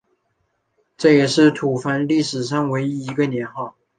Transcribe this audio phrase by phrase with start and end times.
[0.97, 3.75] 这也是吐蕃历史上唯一一个年号。